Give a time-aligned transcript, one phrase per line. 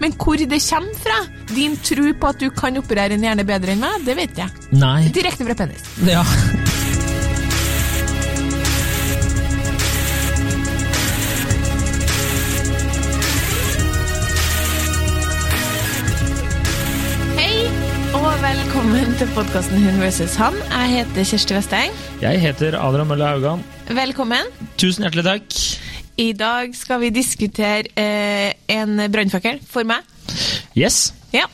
[0.00, 1.18] Men hvor det kommer fra,
[1.54, 4.68] din tro på at du kan operere en hjerne bedre enn meg, det vet jeg.
[4.72, 5.10] Nei.
[5.12, 5.84] Direkte fra penis.
[6.08, 6.24] Ja.
[18.40, 20.54] Velkommen til podkasten Hun versus han.
[20.70, 21.98] Jeg heter Kjersti Vesteng.
[22.22, 23.64] Jeg heter Adrian Mølle Haugan.
[23.92, 24.48] Velkommen.
[24.80, 25.79] Tusen hjertelig takk.
[26.20, 30.04] I dag skal vi diskutere eh, en brannfakkel for meg.
[30.78, 31.10] Yes.
[31.32, 31.46] Ja.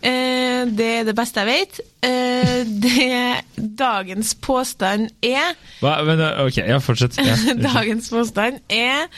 [0.00, 1.80] Eh, det er det beste jeg vet.
[2.06, 7.18] Eh, det, dagens påstand er Hva, men, ok, ja, fortsett.
[7.20, 7.36] Ja.
[7.68, 9.08] Dagens påstand er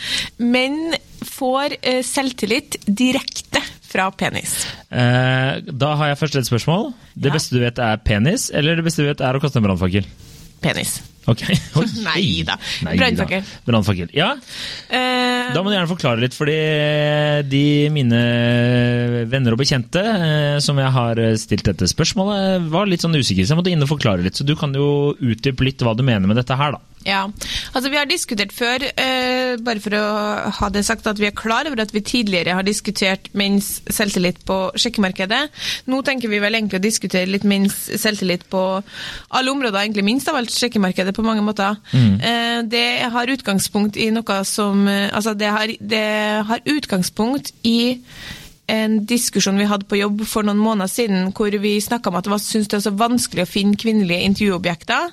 [0.42, 4.59] menn får eh, selvtillit direkte fra penis.
[4.91, 6.91] Eh, da har jeg først et spørsmål.
[7.14, 7.36] Det Ja.
[7.38, 10.09] beste du vet er penis, eller det beste du vet er å kaste en brannfakkel?
[10.64, 10.98] Penis.
[11.27, 11.43] Ok.
[12.07, 12.45] Nei.
[12.47, 12.59] Neida.
[12.85, 13.55] Brannfakkel.
[13.67, 14.12] Brannfakkel.
[14.17, 14.34] Ja,
[14.87, 16.55] Uh, da må du gjerne forklare litt, fordi
[17.51, 17.62] de
[17.95, 18.21] mine
[19.31, 23.55] venner og bekjente eh, som jeg har stilt dette spørsmålet, var litt sånn usikre, så
[23.55, 24.39] jeg måtte inn og forklare litt.
[24.39, 26.95] Så du kan jo utdype litt hva du mener med dette her, da.
[27.07, 27.23] Ja,
[27.73, 30.07] altså Vi har diskutert før, eh, bare for å
[30.59, 34.41] ha det sagt, at vi er klar over at vi tidligere har diskutert menns selvtillit
[34.45, 35.43] på sjekkemarkedet.
[35.87, 38.62] Nå tenker vi vel egentlig å diskutere litt menns selvtillit på
[39.31, 41.79] alle områder, egentlig minst av alt sjekkemarkedet på mange måter.
[41.95, 46.07] Eh, det har utgangspunkt i noe som eh, Altså, det har, det
[46.49, 47.97] har utgangspunkt i
[48.69, 52.25] en diskusjon vi hadde på jobb for noen måneder siden, hvor vi snakka om at
[52.27, 55.12] det var, syntes det var så vanskelig å finne kvinnelige intervjuobjekter,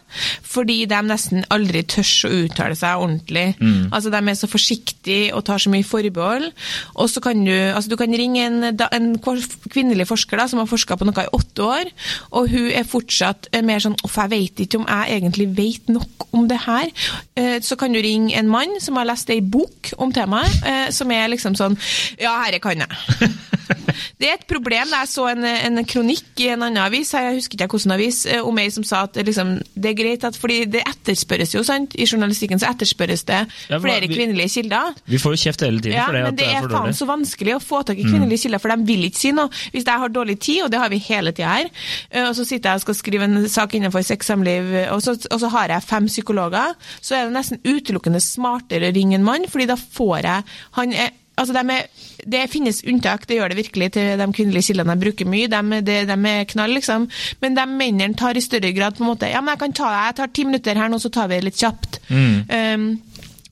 [0.53, 3.45] fordi de nesten aldri tør å uttale seg ordentlig.
[3.93, 6.49] Altså, De er så forsiktige og tar så mye forbehold.
[6.95, 10.69] Og så kan du altså du kan ringe en, en kvinnelig forsker da, som har
[10.69, 11.91] forska på noe i åtte år,
[12.33, 15.91] og hun er fortsatt eh, mer sånn Uff, jeg vet ikke om jeg egentlig vet
[15.93, 16.89] nok om det her.
[17.37, 20.89] Eh, Så kan du ringe en mann som har lest ei bok om temaet, eh,
[20.91, 21.77] som er liksom sånn
[22.19, 23.29] Ja, herre kan jeg.
[24.19, 24.91] Det er et problem.
[24.93, 28.41] Jeg så en, en kronikk i en annen avis, jeg husker ikke hvilken avis, eh,
[28.45, 31.95] om ei som sa at liksom, det er greit at fordi det etterspørres jo, sant?
[31.99, 34.93] I journalistikken så etterspørres det Ja, flere vi- kvinnelige kilder.
[35.09, 37.07] Vi får jo kjeft hele tiden Ja, for det men det er for faen så
[37.09, 39.49] vanskelig å få tak i kvinnelige kilder, for de vil ikke si noe.
[39.73, 41.71] Hvis jeg har dårlig tid, og det har vi hele tida her,
[42.11, 45.17] eh, og så sitter jeg og skal skrive en sak innenfor sex samliv, og så,
[45.31, 49.27] og så har jeg fem psykologer, så er det nesten utelukkende smartere å ringe en
[49.27, 50.43] mann, fordi da får jeg
[50.79, 51.87] han er, Altså, de er,
[52.29, 55.49] det finnes unntak, det gjør det virkelig til de kvinnelige kildene jeg bruker mye.
[55.49, 57.07] De, de, de er knall, liksom.
[57.41, 59.89] Men de mennene tar i større grad på en måte Ja, men jeg kan ta
[59.95, 61.99] Jeg tar ti minutter her nå, så tar vi det litt kjapt.
[62.13, 62.85] Um,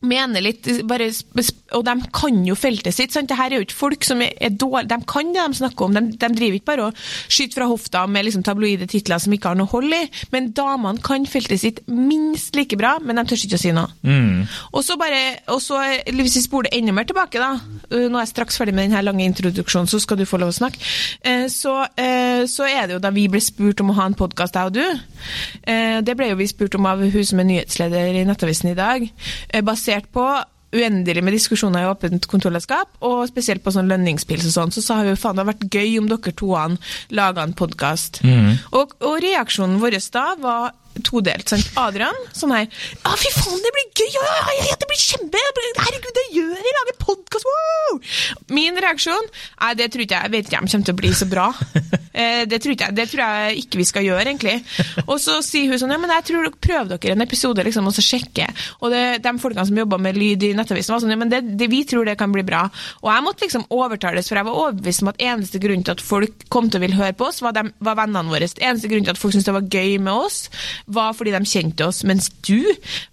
[0.02, 1.08] mener litt, bare,
[1.78, 3.14] og de kan jo feltet sitt.
[3.14, 3.30] sant?
[3.30, 5.98] Dette er jo ikke folk som er, er dårlige, de kan det de snakker om.
[5.98, 7.02] De, de driver ikke bare og
[7.32, 10.02] skyter fra hofta med liksom tabloide titler som ikke har noe hold i.
[10.34, 13.90] Men damene kan feltet sitt minst like bra, men de tør ikke å si noe.
[14.74, 15.22] Og så bare,
[15.54, 15.80] og så,
[16.10, 17.54] hvis vi spoler enda mer tilbake, da,
[17.92, 20.58] nå er jeg straks ferdig med denne lange introduksjonen, så skal du få lov å
[20.58, 20.82] snakke,
[21.52, 21.76] så,
[22.50, 24.76] så er det jo da vi ble spurt om å ha en podkast, jeg og
[24.76, 24.86] du.
[26.02, 29.06] Det ble jo vi spurt om av hun som er nyhetsleder i Nettavisen i dag,
[29.50, 30.26] eh, basert på
[30.72, 35.00] uendelig med diskusjoner i åpent kontorlandskap, og spesielt på sånn lønningspils og sånn, så sa
[35.02, 36.78] hun faen det hadde vært gøy om dere toene
[37.12, 38.22] laga en podkast.
[38.72, 40.72] Og, og reaksjonen vår da var
[41.06, 41.48] todelt.
[41.50, 41.68] sant?
[41.80, 44.10] Adrian sånn her Ja, fy faen, det blir gøy!
[44.16, 45.42] Ja, ja, ja, det blir kjempe!
[45.82, 46.76] Herregud, det gjør vi!
[46.78, 47.48] Lager podkast!
[47.48, 48.02] Wow!
[48.54, 49.32] Min reaksjon
[49.62, 50.28] Nei, det tror ikke jeg.
[50.28, 51.50] Jeg vet ikke om det kommer til å bli så bra.
[52.12, 54.58] Eh, det, tror jeg, det tror jeg ikke vi skal gjøre, egentlig.
[55.06, 57.88] Og så sier hun sånn Ja, men jeg tror dere prøver dere en episode, liksom,
[57.88, 58.50] og så sjekke.
[58.84, 61.40] Og det, de folkene som jobba med lyd i Nettavisen, var sånn Ja, men det,
[61.56, 62.66] det, vi tror det kan bli bra.
[63.00, 66.04] Og jeg måtte liksom overtales, for jeg var overbevist om at eneste grunn til at
[66.04, 68.52] folk kom til å ville høre på oss, var, dem, var vennene våre.
[68.60, 70.42] Eneste grunn til at folk syntes det var gøy med oss,
[70.88, 72.04] var fordi de kjente oss.
[72.08, 72.60] Mens du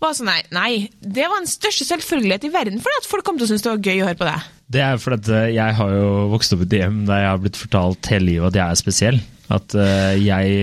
[0.03, 3.41] var sånn nei, nei, det var den største selvfølgelighet i verden for at folk kom
[3.41, 4.53] til å synes det var gøy å høre på deg.
[4.69, 7.43] Det er fordi eh, jeg har jo vokst opp i et hjem der jeg har
[7.43, 9.21] blitt fortalt hele livet at jeg er spesiell.
[9.49, 10.57] At eh, jeg,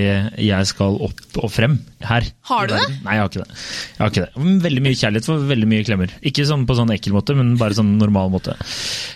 [0.45, 2.27] jeg skal opp og frem her.
[2.45, 2.83] Har du det?
[3.01, 3.63] Nei, jeg har ikke det.
[3.95, 4.59] Jeg har ikke det.
[4.67, 6.13] Veldig mye kjærlighet for veldig mye klemmer.
[6.21, 8.53] Ikke sånn på sånn ekkel måte, men bare sånn normal måte.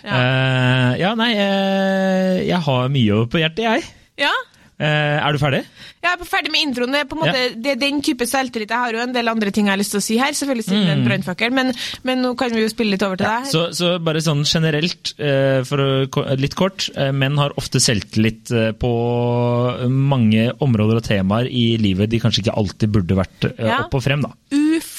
[0.02, 0.18] Ja.
[0.18, 3.86] uh, ja nei, uh, jeg har mye på hjertet, jeg.
[4.26, 4.34] Ja,
[4.86, 5.60] er du ferdig?
[6.00, 6.94] Jeg er ferdig med introen.
[6.96, 8.70] Det er, på en måte, det er den type selvtillit.
[8.72, 10.66] Jeg har jo en del andre ting jeg har lyst til å si her, selvfølgelig
[10.70, 11.74] siden en brannfakkel, men,
[12.08, 13.48] men nå kan vi jo spille litt over til deg.
[13.48, 13.52] Mm.
[13.52, 15.84] Så, så bare sånn generelt, eh, for
[16.40, 16.88] litt kort.
[16.96, 18.94] eh, Menn har ofte selvtillit eh, på
[19.92, 23.84] mange områder og temaer i livet de kanskje ikke alltid burde vært eh, Ja.
[23.84, 24.24] opp og frem.
[24.24, 24.32] da.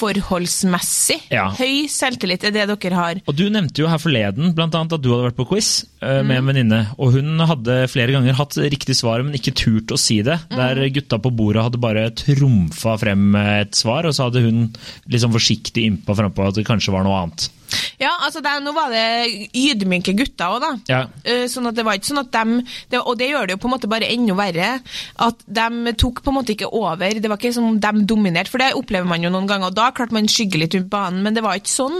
[0.01, 1.49] Uforholdsmessig Ja.
[1.55, 3.21] høy selvtillit er det dere har.
[3.27, 6.25] Og Du nevnte jo her forleden blant annet at du hadde vært på quiz Mm.
[6.27, 6.87] med en venninne.
[6.97, 10.39] Og hun hadde flere ganger hatt riktig svar, men ikke turt å si det.
[10.49, 10.57] Mm.
[10.57, 14.73] Der gutta på bordet hadde bare trumfa frem et svar, og så hadde hun
[15.07, 17.49] liksom forsiktig ympa frampå at det kanskje var noe annet.
[18.01, 20.71] Ja, altså det, nå var det ydmyke gutter òg, da.
[20.89, 21.01] Ja.
[21.23, 22.53] Eh, Sånn at det var ikke sånn at dem
[22.91, 24.69] det, Og det gjør det jo på en måte bare enda verre.
[25.21, 27.19] At de tok på en måte ikke over.
[27.21, 29.69] Det var ikke som om de dominerte, for det opplever man jo noen ganger.
[29.71, 31.99] Og da klarte man skygge litt rundt banen, men det var ikke sånn.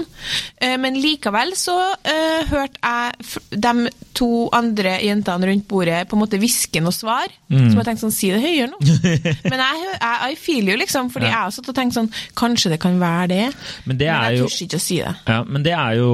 [0.61, 6.21] Eh, Men likevel så uh, hørte jeg de to andre jentene rundt bordet på en
[6.23, 7.29] måte hviske noe svar.
[7.51, 7.69] Mm.
[7.71, 8.79] Så jeg tenkte sånn, si det høyere nå.
[9.51, 11.09] men jeg, jeg, I feel jo, liksom.
[11.13, 11.31] Fordi Ja.
[11.31, 13.45] jeg har satt og tenkt sånn, kanskje det kan være det.
[13.85, 15.13] Men det er jeg tør ikke å si det.
[15.27, 16.11] Ja, men det er jo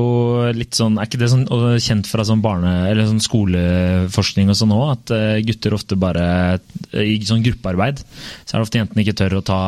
[0.55, 1.45] litt sånn Er ikke det sånn
[1.83, 6.59] kjent fra sånn barne- eller sånn skoleforskning og sånn òg, at eh, gutter ofte bare
[6.93, 8.01] I sånn gruppearbeid
[8.45, 9.59] så er det ofte jentene ikke tør å ta,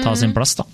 [0.00, 0.66] ta sin plass, da.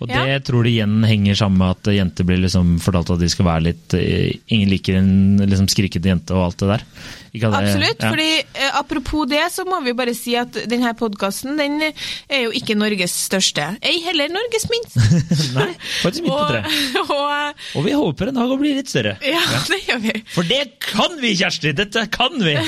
[0.00, 0.14] Og det.
[0.16, 0.38] Ja.
[0.46, 3.64] tror de igjen henger sammen med at jenter blir liksom fortalt at de skal være
[3.68, 5.10] litt eh, Ingen liker en
[5.44, 6.84] liksom skrikete jente og alt det der.
[7.28, 8.00] Det- Absolutt.
[8.02, 8.08] ja.
[8.10, 12.50] fordi eh, Apropos det, så må vi bare si at denne podkasten den er jo
[12.56, 13.66] ikke Norges største.
[13.84, 14.96] Ei heller Norges minst.
[15.58, 15.68] Nei,
[16.00, 19.18] faktisk midt på og, og, Og vi håper en dag å bli litt større.
[19.22, 20.16] ja, det gjør vi.
[20.34, 21.74] For det kan vi, Kjersti!
[21.78, 22.56] Dette kan vi!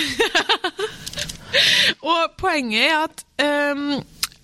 [2.06, 3.25] Og poenget er at
[3.75, 4.00] um,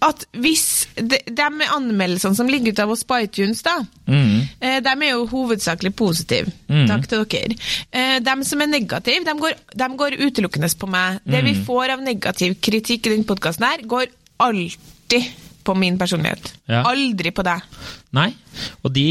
[0.07, 1.47] at hvis de, de
[1.77, 3.77] anmeldelsene som ligger ute av oss på iTunes, da,
[4.07, 4.49] Mm.
[4.61, 6.53] eh, de er jo hovedsakelig positive.
[6.69, 6.87] Mm.
[6.89, 7.57] Takk til dere.
[7.93, 11.21] Eh, de som er negative, de går, de går utelukkende på meg.
[11.27, 11.45] Det Mm.
[11.45, 14.07] vi får av negativ kritikk i denne podkasten her, går
[14.41, 15.25] alltid
[15.65, 16.53] på min personlighet.
[16.69, 16.85] Ja.
[16.85, 17.61] Aldri på deg.
[18.13, 18.33] Nei.
[18.85, 19.03] Og de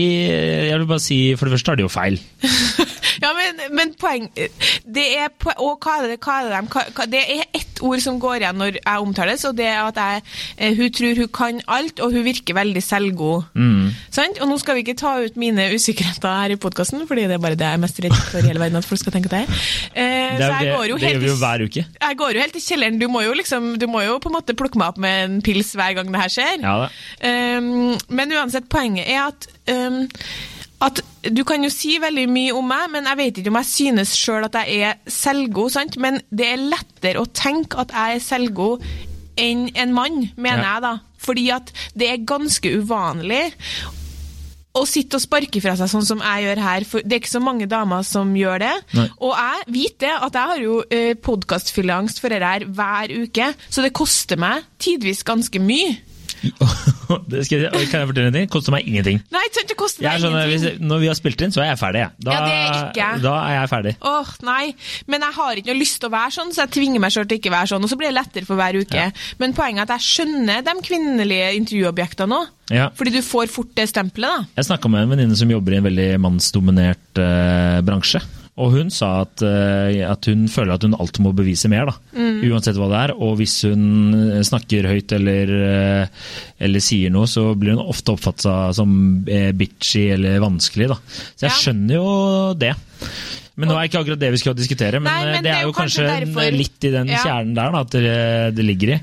[0.69, 2.19] Jeg vil bare si, for det første har de jo feil.
[3.25, 6.59] Ja, men, men poeng det er, Og hva er det, hva er det,
[6.95, 9.97] hva, det er ett ord som går igjen når jeg omtales, og det er at
[9.99, 10.21] jeg,
[10.57, 13.49] eh, hun tror hun kan alt, og hun virker veldig selvgod.
[13.57, 13.89] Mm.
[14.13, 14.39] Sant?
[14.43, 17.43] Og nå skal vi ikke ta ut mine usikkerheter her i podkasten, fordi det er
[17.43, 19.37] bare det jeg er mest redd for i hele verden at folk skal tenke at
[19.41, 19.65] jeg er.
[19.95, 21.85] Eh, Det, så jeg jo går jo det, det helt gjør vi jo hver uke.
[22.05, 22.99] jeg går jo helt i kjelleren.
[23.01, 25.37] Du må jo liksom, du må jo på en måte plukke meg opp med en
[25.45, 26.59] pils hver gang det her skjer.
[26.63, 26.75] Ja.
[27.25, 30.03] Um, men uansett, poenget er at um,
[30.85, 33.65] at Du kan jo si veldig mye om meg, men jeg vet ikke om jeg
[33.71, 35.71] synes sjøl at jeg er selvgod.
[35.73, 35.97] sant?
[35.97, 38.83] Men det er lettere å tenke at jeg er selvgod
[39.41, 40.73] enn en mann, mener Ja.
[40.75, 40.93] jeg, da.
[41.25, 43.41] Fordi at det er ganske uvanlig
[44.75, 46.83] å sitte og sparke fra seg sånn som jeg gjør her.
[46.85, 48.73] For det er ikke så mange damer som gjør det.
[48.93, 49.07] Nei.
[49.23, 53.49] Og jeg vet det, at jeg har jo eh, podkastfylleangst for dette her hver uke,
[53.69, 55.95] så det koster meg tidvis ganske mye.
[57.31, 58.49] det skal jeg, kan jeg fortelle en ting?
[58.51, 59.21] Koster meg ingenting.
[59.33, 60.51] Nei, det koster deg ingenting.
[60.51, 62.03] hvis, når vi har spilt inn, så er jeg ferdig.
[62.05, 62.25] jeg.
[62.25, 63.95] Da, Ja, det er ikke da er jeg ferdig.
[64.11, 64.63] Åh, nei.
[65.11, 67.29] Men jeg har ikke noe lyst til å være sånn, så jeg tvinger meg selv
[67.31, 67.85] til ikke å være sånn.
[67.87, 69.07] Og så blir det lettere for hver uke.
[69.41, 72.53] Men poenget er at jeg skjønner de kvinnelige intervjuobjektene òg.
[72.73, 72.87] Ja.
[72.97, 74.49] Fordi du får fort det stempelet, da.
[74.57, 78.23] Jeg snakka med en venninne som jobber i en veldig mannsdominert eh, bransje.
[78.57, 81.95] Og hun sa at, eh, at hun føler at hun alltid må bevise mer, da.
[82.15, 82.37] Mm.
[82.53, 83.13] Uansett hva det er.
[83.19, 83.83] Og hvis hun
[84.15, 86.07] eh, snakker høyt eller, eh,
[86.63, 88.93] eller sier noe, så blir hun ofte oppfatta som
[89.25, 90.99] bitchy eller vanskelig, da.
[91.35, 91.57] Så jeg Ja.
[91.59, 92.73] skjønner jo det.
[93.55, 95.61] Men nå er ikke akkurat det vi skal diskutere, men, Nei, men eh, det er
[95.63, 97.21] jo kanskje, kanskje litt i den Ja.
[97.23, 98.15] kjernen der da, at det,
[98.57, 98.97] det ligger i.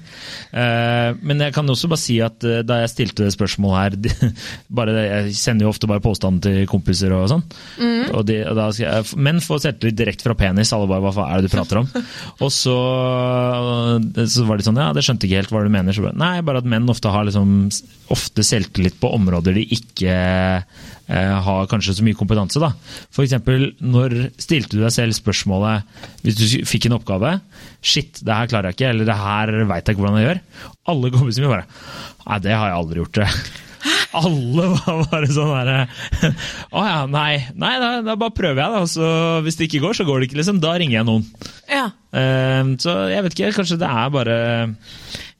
[0.52, 3.96] Uh, men jeg kan også bare si at uh, da jeg stilte det spørsmålet her
[4.04, 4.32] de-
[4.68, 7.44] bare, Jeg sender jo ofte bare påstanden til kompiser og sånn.
[7.80, 8.12] Mm.
[8.12, 10.72] Og de, og jeg, menn får selvtillit direkte fra penis.
[10.76, 11.88] Alle bare 'hva faen er det du prater om?'
[12.44, 12.76] og så,
[14.28, 15.96] så var de sånn 'ja, det skjønte ikke helt hva du mener'.
[15.96, 17.70] Så bare, Nei, bare at menn ofte har liksom
[18.12, 22.60] ofte selvtillit på områder de ikke eh, har kanskje så mye kompetanse.
[22.62, 22.72] da.
[23.12, 25.88] For eksempel, når stilte du deg selv spørsmålet
[26.22, 27.38] hvis du fikk en oppgave
[27.82, 30.42] 'shit, det her klarer jeg ikke', eller 'det her veit jeg ikke hvordan jeg gjør',
[30.92, 31.66] alle kompisene mine bare
[32.26, 33.20] 'nei, det har jeg aldri gjort'.
[33.20, 33.28] det.
[34.12, 35.76] Alle var bare sånn herre
[36.76, 38.82] Å ja, nei, nei da, da bare prøver jeg, da.
[38.86, 39.08] Så
[39.42, 40.60] hvis det ikke går, så går det ikke, liksom.
[40.62, 41.24] Da ringer jeg noen.
[41.66, 41.88] Ja.
[42.12, 44.36] Uh, så jeg vet ikke, kanskje det er bare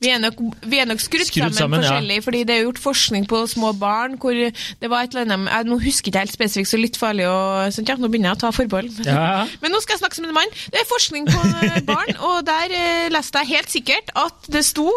[0.02, 1.92] Vi er nok, vi er nok skrudd, Skrudd sammen, sammen, ja.
[1.92, 5.52] forskjellig, fordi det er gjort forskning på små barn hvor det var et eller annet
[5.52, 8.32] jeg, Nå husker jeg ikke helt spesifikt, så litt farlig og sånt, ja, Nå begynner
[8.32, 8.90] jeg å ta forbehold.
[9.06, 9.44] Ja.
[9.62, 10.54] Men nå skal jeg snakke som en mann.
[10.72, 14.64] Det er forskning på eh, barn, og der eh, leste jeg helt sikkert at det
[14.66, 14.88] sto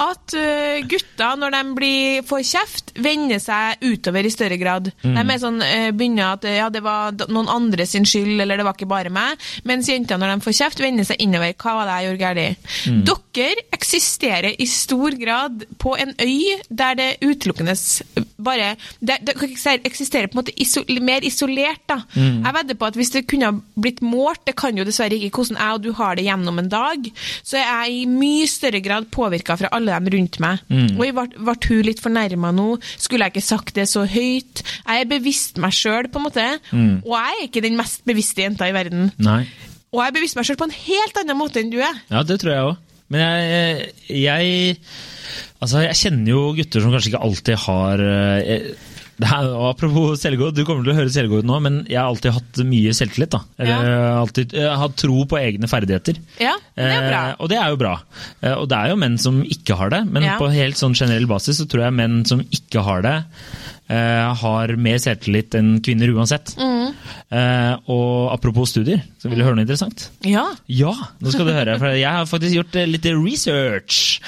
[0.00, 4.90] at uh, gutter, når de blir, får kjeft, vender seg utover i større grad.
[5.04, 5.18] Mm.
[5.18, 8.66] De er sånn, uh, begynner at ja, det var noen andre sin skyld, eller det
[8.66, 9.40] var ikke bare meg.
[9.68, 11.54] Mens jenter, når de får kjeft, vender seg innover.
[11.60, 12.72] Hva var det jeg gjorde galt?
[12.90, 13.02] Mm.
[13.34, 17.76] Dere eksisterer i stor grad på en øy der det utelukkende
[18.44, 19.34] bare det, det
[19.86, 21.82] eksisterer på en måte iso, mer isolert.
[21.88, 22.00] da.
[22.14, 22.44] Mm.
[22.44, 25.42] Jeg vedder på at hvis det kunne ha blitt målt, det kan jo dessverre ikke
[25.42, 27.10] hvordan jeg og du har det gjennom en dag,
[27.42, 30.64] så er jeg i mye større grad påvirka fra alle dem rundt meg.
[30.68, 30.88] Mm.
[31.00, 32.68] Jeg ble, hun litt fornærma nå?
[32.96, 34.64] Skulle jeg ikke sagt det så høyt?
[34.64, 36.48] Jeg er bevisst meg sjøl, på en måte.
[36.72, 36.96] Mm.
[37.04, 39.10] Og jeg er ikke den mest bevisste jenta i verden.
[39.22, 39.44] Nei.
[39.94, 42.02] Og jeg er bevisst meg sjøl på en helt annen måte enn du er.
[42.10, 42.82] Ja, det tror jeg òg.
[43.14, 44.78] Men jeg, jeg
[45.62, 48.74] Altså, jeg kjenner jo gutter som kanskje ikke alltid har jeg,
[49.14, 52.34] Det er, apropos selvgod, du kommer til å høre selvgod nå, men jeg har alltid
[52.34, 53.30] hatt mye selvtillit.
[53.30, 53.40] da.
[53.62, 53.84] Eller Ja.
[53.86, 56.18] jeg alltid jeg har hatt tro på egne ferdigheter.
[56.42, 56.88] Ja, det.
[57.14, 57.94] Eh, og det er jo bra.
[58.42, 60.38] Eh, og det er jo menn som ikke har det, men Ja.
[60.38, 63.24] på helt sånn generell basis så tror jeg menn som ikke har det,
[63.90, 66.54] eh, har mer selvtillit enn kvinner uansett.
[66.56, 66.94] Mm.
[67.34, 70.08] Eh, og apropos studier, så vil du høre noe interessant?
[70.24, 70.44] Ja.
[70.68, 71.78] Ja, nå skal du høre.
[71.78, 74.20] For jeg har faktisk gjort eh, litt research.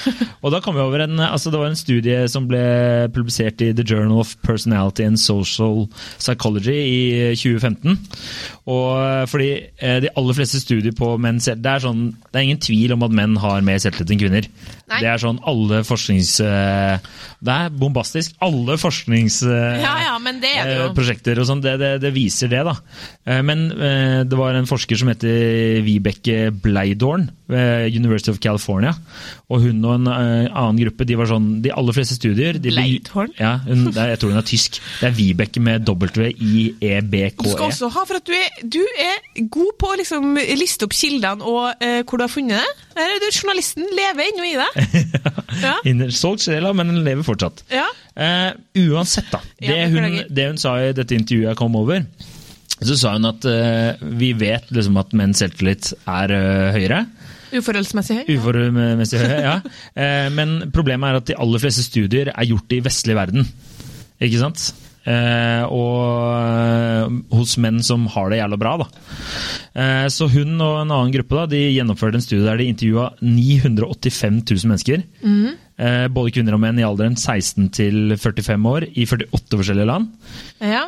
[0.43, 3.71] Og da kom vi over en altså Det var en studie som ble publisert i
[3.73, 5.87] The Journal of Personality and Social
[6.17, 7.97] Psychology i 2015.
[8.67, 12.39] Og eh, fordi eh, de aller fleste studier på menn selv det er, sånn, det
[12.39, 14.49] er ingen tvil om at menn har mer selvtillit enn kvinner.
[14.87, 15.01] Nei.
[15.03, 16.37] Det er sånn alle forsknings...
[16.39, 16.97] eh,
[17.43, 18.37] Det er bombastisk.
[18.41, 20.93] Alle forskningsprosjekter ja, ja, jo.
[20.95, 22.73] prosjekter og sånn, det, det, det viser det, da.
[23.27, 28.93] Eh, Men eh, det var en forsker som heter Vibeke Bleidorn ved University of California.
[29.51, 32.71] Og hun og en eh, annen gruppe, de var sånn De aller fleste studier de,
[32.71, 33.31] Bleidorn?
[33.39, 34.79] Ja, hun, er, jeg tror hun er tysk.
[35.01, 37.43] Det er Vibeke med W-I-E-B-K-E.
[37.43, 40.87] Du skal også ha, for at du er, du er god på å liksom liste
[40.87, 42.85] opp kildene og uh, hvor du har funnet det.
[42.97, 44.69] Her er du, journalisten lever ennå i det.
[45.65, 45.73] Ja.
[46.13, 47.63] Solgt sjela, men den lever fortsatt.
[47.73, 47.85] Ja.
[48.15, 48.51] Eh,
[48.87, 49.39] uansett, da.
[49.61, 52.03] Ja, Det hun, det hun sa i dette intervjuet jeg kom over,
[52.77, 56.99] så sa hun at eh, vi vet liksom at menns selvtillit er eh, høyere.
[57.57, 58.23] Uforholdsmessig høy.
[58.27, 58.35] Ja.
[58.37, 59.55] Uforholdsmessig høy, ja.
[60.03, 63.47] Eh, Men problemet er at de aller fleste studier er gjort i vestlig verden.
[64.21, 64.69] Ikke sant?
[65.07, 68.73] Eh, og eh, hos menn som har det jævla bra.
[68.81, 68.87] Da.
[69.77, 73.05] Eh, så hun og en annen gruppe da, de gjennomførte en studie der de intervjua
[73.23, 75.05] 985 000 mennesker.
[75.77, 80.09] Eh, både kvinner og menn i alderen 16 til 45 år i 48 forskjellige land.
[80.59, 80.83] Ja.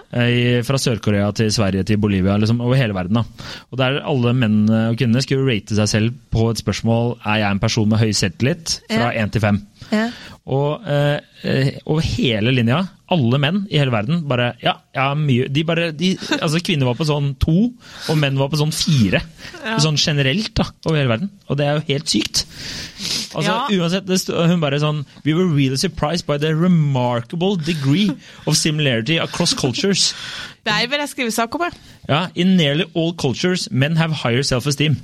[0.66, 3.22] Fra Sør-Korea til Sverige til Bolivia, liksom over hele verden.
[3.22, 3.24] da.
[3.72, 7.52] Og Der alle menn og kvinnene skulle rate seg selv på et spørsmål er jeg
[7.56, 9.24] en person med høy selvtillit, fra Ja.
[9.24, 9.62] 1 til fem.
[9.92, 10.10] Ja.
[10.50, 15.64] Og eh, over hele linja, alle menn i hele verden bare Ja, ja mye de
[15.66, 17.56] bare, de, altså Kvinner var på sånn to,
[18.10, 19.22] og menn var på sånn fire.
[19.82, 21.32] Sånn generelt da, over hele verden.
[21.50, 22.44] Og det er jo helt sykt.
[23.34, 23.68] Altså, Ja.
[23.70, 28.10] uansett, Hun bare sånn We were really surprised by the remarkable degree
[28.46, 30.14] of similarity across cultures.
[30.66, 31.74] Der vil jeg skrive sak om, jeg.
[32.10, 34.98] Ja, In nearly all cultures, men have higher self-esteem.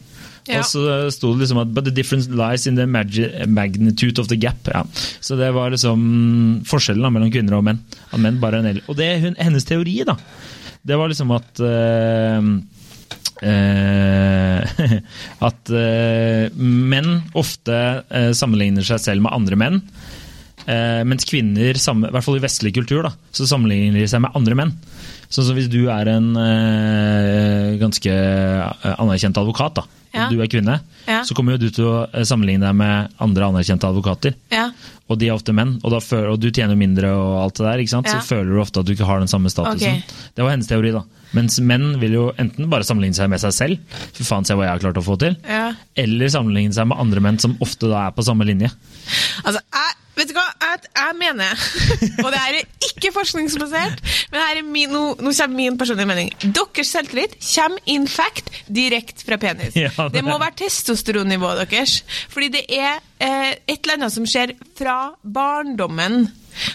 [0.45, 0.61] Ja.
[0.61, 0.81] Og så
[1.13, 4.67] sto det liksom at But the difference lies in the magnitude of the gap.
[4.69, 4.83] Ja.
[5.19, 7.81] Så det var liksom forskjellen da, mellom kvinner og menn.
[8.11, 10.17] At menn bare er en Og det hun, hennes teori, da,
[10.85, 12.51] det var liksom at uh,
[13.41, 14.83] uh,
[15.49, 17.79] At uh, menn ofte
[18.37, 19.81] sammenligner seg selv med andre menn.
[20.65, 24.55] Mens kvinner, i hvert fall i vestlig kultur, da, så sammenligner de seg med andre
[24.57, 24.71] menn.
[25.29, 26.31] Sånn som hvis du er en
[27.77, 28.15] ganske
[28.95, 29.83] anerkjent advokat, da,
[30.15, 30.25] Ja.
[30.27, 31.22] og du er kvinne, Ja.
[31.27, 34.34] så kommer jo du til å eh, sammenligne deg med andre anerkjente advokater.
[34.51, 34.69] Ja.
[35.10, 37.65] Og de er ofte menn, og, da føler, og du tjener mindre og alt det
[37.67, 38.07] der, ikke sant?
[38.10, 40.00] Så føler du ofte at du ikke har den samme statusen.
[40.01, 40.31] Okay.
[40.34, 41.03] Det var hennes teori, da.
[41.36, 44.65] Mens menn vil jo enten bare sammenligne seg med seg selv, fy faen se hva
[44.65, 45.74] jeg har klart å få til, Ja.
[46.00, 48.72] eller sammenligne seg med andre menn som ofte da er på samme linje.
[49.45, 50.45] Altså, jeg, vet du hva?
[50.62, 51.65] Jeg, jeg mener,
[52.24, 56.10] og det her er ikke forskningsbasert, men her er min, nå, nå kommer min personlige
[56.10, 56.31] mening.
[56.45, 59.75] Deres selvtillit kommer in fact direkte fra penis.
[59.75, 62.00] Ja, det- det må være testosteronnivået deres.
[62.29, 66.25] Fordi det er eh, et eller annet som skjer fra barndommen.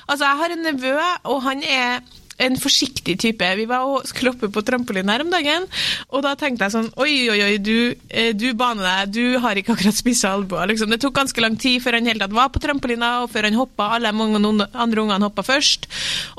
[0.09, 2.01] Altså, jeg har en nevø, og han er
[2.41, 3.51] en forsiktig type.
[3.61, 5.67] Vi var og skulle oppe på trampoline her om dagen,
[6.11, 9.59] og da tenkte jeg sånn Oi, oi, oi, du, eh, du baner deg, du har
[9.59, 10.69] ikke akkurat spissa albuer.
[10.71, 10.91] Liksom.
[10.93, 13.59] Det tok ganske lang tid før han hele tatt var på trampolina, og før han
[13.59, 13.91] hoppa.
[13.97, 15.89] Alle de andre ungene hoppa først.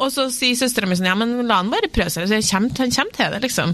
[0.01, 2.29] Og så sier søstera mi sånn Ja, men la han bare prøve seg.
[2.29, 3.73] Så han kommer, til det, liksom.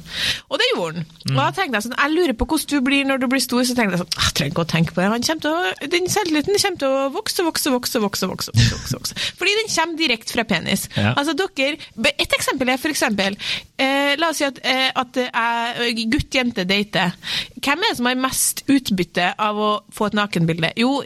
[0.49, 1.09] Og det gjorde han.
[1.27, 3.63] Og da tenkte jeg sånn Jeg lurer på hvordan du blir når du blir stor.
[3.67, 5.09] Så tenkte jeg sånn «Ah, Jeg trenger ikke å tenke på det.
[5.13, 9.19] Han kommer å, den selvtilliten kommer til å vokse, vokse, vokse, vokse, vokse, vokse, vokse.
[9.39, 10.87] Fordi den kommer direkte fra penis.
[10.97, 11.13] Ja.
[11.13, 11.77] Altså dere,
[12.17, 13.37] Et eksempel er eksempel
[13.77, 17.15] eh, La oss si at, eh, at eh, gutt-jente dater.
[17.61, 20.71] Hvem er det som har mest utbytte av å få et nakenbilde?
[20.79, 21.01] Jo,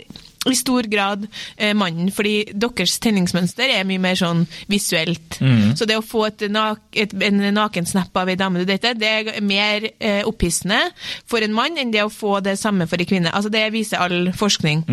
[0.49, 1.27] i stor grad
[1.57, 5.37] eh, mannen, fordi deres tenningsmønster er mye mer sånn visuelt.
[5.77, 9.11] Så det å få et, nak et, en nakensnap av ei dame du dater, det
[9.11, 10.79] er mer eh, opphissende
[11.29, 13.33] for en mann enn det å få det samme for en kvinne.
[13.33, 14.85] Altså Det viser all forskning.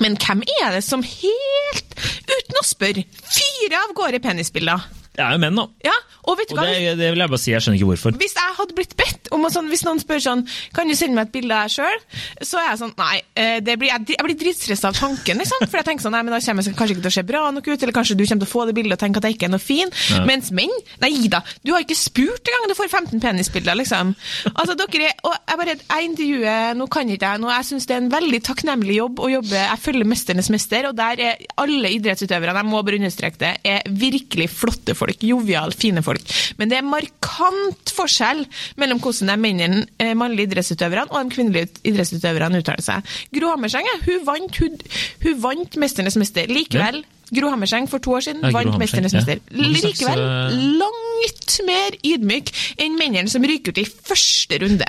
[0.00, 1.94] Men hvem er det som helt
[2.30, 4.99] uten å spørre fyrer av gårde penisbilder?
[5.10, 5.64] Det er jo menn, da.
[5.84, 5.94] Ja,
[6.30, 6.66] og vet du Og hva?
[6.70, 8.14] det, det vil jeg bare si, jeg skjønner ikke hvorfor.
[8.20, 10.44] Hvis jeg hadde blitt bedt om sånn, hvis noen spør sånn
[10.76, 12.04] Kan du sende meg et bilde av deg sjøl?
[12.46, 15.64] Så er jeg sånn Nei, eh, det blir, jeg, jeg blir dritstressa av tanken, liksom.
[15.66, 17.42] For jeg tenker sånn Nei, men da kommer jeg kanskje ikke til å se bra
[17.56, 19.36] nok ut, eller kanskje du kommer til å få det bildet og tenke at jeg
[19.36, 19.90] ikke er noe fin.
[20.14, 20.22] Ja.
[20.30, 24.14] Mens menn Nei da, du har ikke spurt engang, du får 15 penisbilder, liksom.
[24.54, 27.52] Altså, dere er Og jeg bare Jeg intervjuer Nå kan ikke jeg noe.
[27.58, 30.96] Jeg syns det er en veldig takknemlig jobb å jobbe Jeg følger 'Mesternes mester', og
[30.98, 35.24] der er alle idrettsutøverne, jeg må bare understreke det, er virkelig flotte folk.
[35.26, 36.24] Joviale, fine folk.
[36.60, 38.44] Men det er markant forskjell
[38.80, 43.16] mellom hvordan de mennene, eh, mannlige idrettsutøverne og de kvinnelige idrettsutøverne uttaler seg.
[43.34, 44.76] Gro Hammerseng hun vant, hun,
[45.24, 46.50] hun vant 'Mesternes mester'.
[46.50, 47.02] Likevel
[47.34, 49.40] Gro Hammerseng for to år siden Ja, vant 'Mesternes mester'.
[49.50, 49.68] Ja.
[49.84, 54.86] Likevel eh, langt mer ydmyk enn mennene som ryker ut i første runde.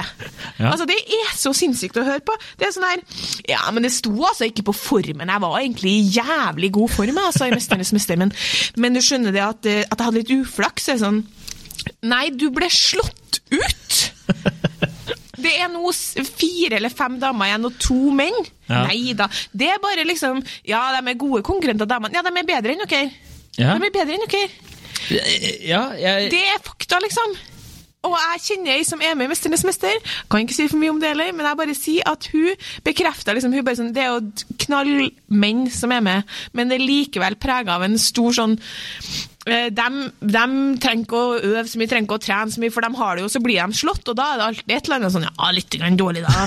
[0.57, 0.71] Ja.
[0.71, 2.35] Altså, Det er så sinnssykt å høre på.
[2.59, 3.03] Det er sånn her
[3.49, 5.27] Ja, men det sto altså ikke på formen.
[5.29, 8.33] Jeg var egentlig i jævlig god form altså, i 'Mesternes mester', men,
[8.77, 10.89] men du skjønner det at, eh, at jeg hadde litt uflaks.
[10.89, 11.23] er sånn
[12.03, 14.11] Nei, du ble slått ut!
[15.43, 18.37] Det er nå fire eller fem damer igjen og to menn.
[18.69, 18.85] Ja.
[18.87, 19.27] Nei da.
[19.51, 22.13] Det er bare liksom Ja, de er gode konkurrenter, damene.
[22.15, 23.11] Ja, de er bedre enn dere.
[23.59, 23.75] Ja.
[23.75, 24.49] De er bedre enn dere.
[25.65, 27.33] Ja, jeg, Det er fakta, liksom.
[28.01, 30.13] Og jeg kjenner ei som er med i 'Mesternes mester'.
[30.29, 33.35] Kan ikke si for mye om det heller, men jeg bare sier at hun bekrefter
[33.37, 37.35] liksom, hun bare sånn, Det er jo knallmenn som er med, men det er likevel
[37.35, 38.57] prega av en stor sånn
[39.45, 39.85] de,
[40.21, 40.43] de,
[40.77, 43.15] trenger ikke å øve så mye, trenger ikke å trene så mye, for de har
[43.15, 44.05] det jo, så blir de slått.
[44.11, 46.45] Og da er det alltid et eller annet sånn Ja, litt dårlig, da.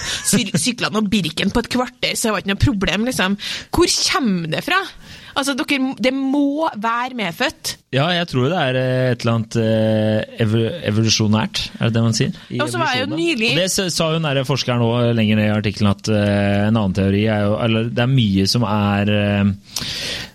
[0.63, 3.37] Sykla nå Birken på et kvarter, så det var ikke noe problem, liksom.
[3.75, 4.79] Hvor kommer det fra?
[5.35, 7.77] Altså, dere, Det må være medfødt.
[7.95, 9.57] ja, jeg tror det er eh, et eller annet
[10.41, 10.55] ev
[10.91, 12.33] evolusjonært, er det det man sier?
[12.51, 15.15] I Og så var jeg jo nylig- Og det sa jo den der forskeren òg
[15.15, 18.47] lenger ned i artikkelen, at eh, en annen teori er jo Eller det er mye
[18.51, 19.53] som er eh, eh,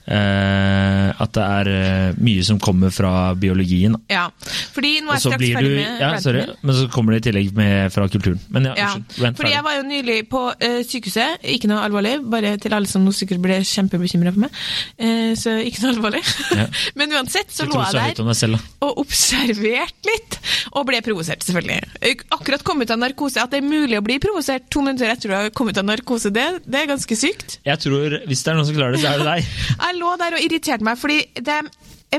[0.09, 3.95] At det er eh, mye som kommer fra biologien.
[4.11, 4.27] Ja,
[4.73, 6.59] fordi nå er jeg straks ferdig du med Ja, ranten sorry, min.
[6.65, 8.39] men så kommer det i tillegg med fra kulturen.
[8.49, 9.37] Men ja, Ja, unnskyld.
[9.39, 13.05] Fordi jeg var jo nylig på uh, sykehuset, ikke noe alvorlig, bare til alle som
[13.05, 14.61] nå sikkert ble kjempebekymra for meg.
[15.01, 16.23] Uh, så ikke noe alvorlig.
[16.55, 16.67] Ja.
[16.99, 20.39] Men uansett så lå jeg der selv, og observerte litt,
[20.73, 22.15] og ble provosert, selvfølgelig.
[22.35, 23.43] Akkurat kommet av narkose.
[23.43, 26.31] At det er mulig å bli provosert to minutter etter du har kommet av narkose,
[26.33, 27.59] det, det er ganske sykt.
[27.67, 29.53] Jeg tror, Hvis det er noen som klarer det, så er det deg.
[29.99, 31.59] Lå der og irriterte meg, fordi de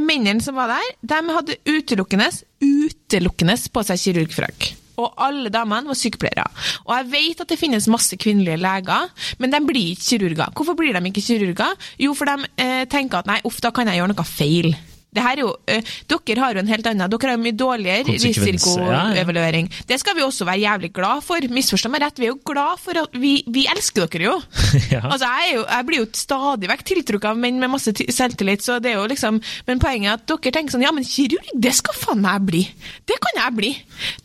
[0.02, 2.28] mennene som var der, de hadde utelukkende,
[2.60, 4.68] utelukkende på seg kirurgfrakk.
[5.00, 6.44] Og alle damene var sykepleiere.
[6.84, 9.08] Og jeg vet at det finnes masse kvinnelige leger,
[9.40, 10.52] men de blir ikke kirurger.
[10.56, 11.88] Hvorfor blir de ikke kirurger?
[12.02, 14.74] Jo, for de eh, tenker at nei, uff, da kan jeg gjøre noe feil.
[15.10, 17.56] Det her er jo, uh, dere har jo en helt annen, dere har jo mye
[17.58, 19.70] dårligere risikoevaluering.
[19.70, 19.86] Ja, ja.
[19.90, 21.46] Det skal vi også være jævlig glad for.
[21.50, 24.36] Misforstå meg rett, vi er jo glad for at vi, vi elsker dere jo.
[24.90, 25.02] Ja.
[25.04, 28.78] Altså, jeg, jo, jeg blir jo stadig vekk tiltrukket av menn med masse selvtillit, så
[28.82, 31.72] det er jo liksom Men poenget er at dere tenker sånn Ja, men kirurg, det
[31.76, 32.62] skal faen meg bli.
[33.06, 33.70] Det kan jeg bli.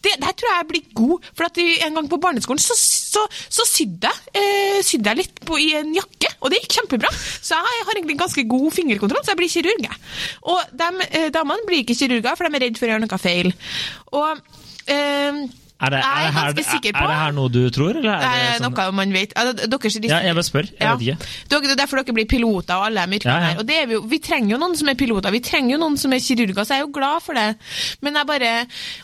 [0.02, 1.30] Det, der tror jeg jeg blir god.
[1.36, 5.44] For at en gang på barneskolen så, så, så sydde jeg, eh, sydde jeg litt
[5.46, 7.12] på, i en jakke, og det gikk kjempebra.
[7.16, 9.86] Så jeg har egentlig ganske god fingerkontroll, så jeg blir kirurg.
[9.90, 10.02] jeg.
[10.54, 13.22] Og de eh, damene blir ikke kirurger, for de er redd for å gjøre noe
[13.22, 13.54] feil.
[14.14, 14.42] Og
[14.88, 18.14] eh, Er det, er, det er her, er, er det her noe du tror, eller
[18.24, 19.34] er det sånn noe man vet.
[19.36, 20.70] Ja, jeg bare spør.
[20.72, 20.94] Jeg Ja.
[20.96, 21.18] vet ikke.
[21.52, 23.50] Det er derfor dere blir piloter og alle de yrkene Ja, ja.
[23.52, 23.60] her.
[23.60, 25.98] Og det vi, jo, vi trenger jo noen som er piloter, vi trenger jo noen
[26.00, 27.58] som er kirurger, så jeg er jo glad for det.
[28.02, 28.54] Men jeg bare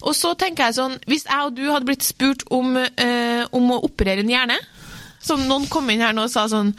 [0.02, 3.72] Og så tenker jeg sånn, hvis jeg og du hadde blitt spurt om, eh, om
[3.76, 4.58] å operere en hjerne
[5.22, 6.72] Sånn, Noen kom inn her nå og sa sånn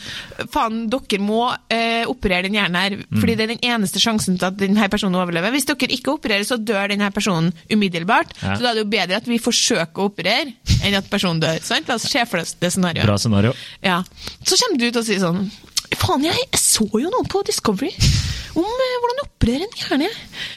[0.51, 3.21] Faen, dere må eh, operere den hjernen her, Mm.
[3.21, 5.53] fordi det er den eneste sjansen til at denne personen overlever.
[5.55, 8.33] Hvis dere ikke opererer, så dør denne personen umiddelbart.
[8.43, 8.57] Ja.
[8.57, 10.53] Så da er det jo bedre at vi forsøker å operere,
[10.83, 11.61] enn at personen dør.
[11.63, 11.89] Sant?
[11.89, 13.07] La oss se for oss det scenarioet.
[13.07, 13.53] Bra scenario.
[13.83, 14.03] Ja.
[14.45, 15.51] Så kommer du ut og sier sånn
[16.03, 17.91] Faen, jeg så jo noe på Discovery
[18.59, 20.09] om eh, hvordan du opererer en hjerne.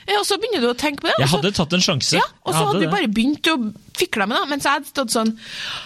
[0.05, 1.17] Eh, og så begynner du å tenke på det.
[1.23, 2.15] Jeg hadde tatt en sjanse.
[2.17, 3.55] ja, og så hadde hadde du bare begynt å
[3.95, 5.31] fikle med det, mens jeg hadde stått sånn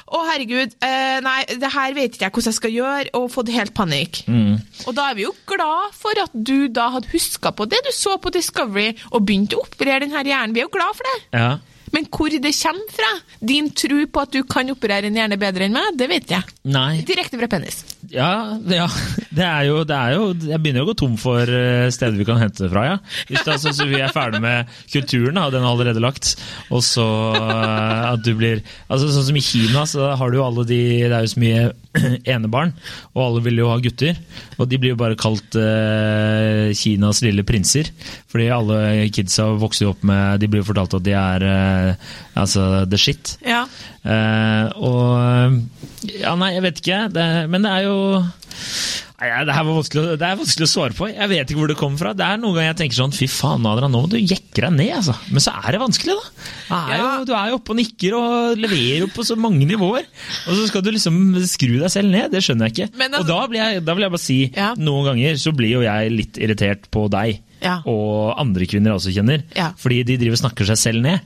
[0.09, 3.53] Å, herregud, eh, nei, det her vet ikke jeg hvordan jeg skal gjøre, og fått
[3.53, 4.23] helt panikk.
[4.29, 4.59] Mm.
[4.87, 7.91] Og da er vi jo glad for at du da hadde huska på det du
[7.95, 10.55] så på Discovery, og begynt å operere den her hjernen.
[10.57, 11.19] Vi er jo glad for det.
[11.37, 11.51] Ja.
[11.95, 15.67] Men hvor det kommer fra, din tro på at du kan operere en hjerne bedre
[15.67, 16.57] enn meg, det vet jeg.
[16.69, 17.01] Nei.
[17.07, 17.81] Direkte fra penis.
[18.09, 18.87] Ja, ja.
[19.29, 22.17] Det er jo, det er jo Jeg begynner jo å gå tom for eh, steder
[22.17, 22.95] vi kan hente det fra, ja.
[23.29, 26.33] Hvis det, altså, så vi er ferdig med kulturen, da, den er allerede lagt,
[26.73, 27.05] og så
[27.37, 30.79] eh, at du blir altså Sånn som i Kina, så har du jo alle de
[31.09, 31.61] Det er jo så mye
[32.35, 32.73] enebarn,
[33.15, 34.17] og alle vil jo ha gutter.
[34.57, 37.91] Og de blir jo bare kalt eh, Kinas lille prinser.
[38.29, 38.79] Fordi alle
[39.15, 42.09] kidsa vokser jo opp med De blir jo fortalt at de er eh,
[42.39, 43.35] altså the shit.
[43.45, 43.63] Ja.
[44.03, 45.59] Eh, og
[46.19, 46.99] Ja, nei, jeg vet ikke.
[47.15, 47.97] Det, men det er jo
[49.19, 51.09] Nei, det, her var det er vanskelig å svare på.
[51.11, 52.13] Jeg vet ikke hvor det kommer fra.
[52.15, 54.71] Det er Noen ganger jeg tenker sånn Fy faen, Adrian, nå må du jekke deg
[54.77, 54.93] ned.
[54.95, 55.15] altså.
[55.27, 56.77] Men så er det vanskelig, da.
[56.93, 60.07] Er jo, du er jo oppe og nikker og leverer jo på så mange nivåer.
[60.47, 61.19] Og så skal du liksom
[61.51, 62.31] skru deg selv ned.
[62.31, 62.97] Det skjønner jeg ikke.
[63.01, 64.73] Men altså- og da, blir jeg, da vil jeg bare si Ja.
[64.79, 67.41] noen ganger så blir jo jeg litt irritert på deg.
[67.61, 67.81] Ja.
[67.85, 69.43] Og andre kvinner jeg også kjenner.
[69.55, 69.73] Ja.
[69.75, 71.19] Fordi de driver og snakker seg selv ned.